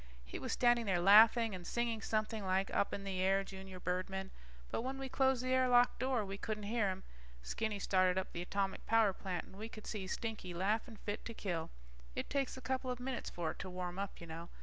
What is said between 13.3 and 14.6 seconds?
it to warm up, you know.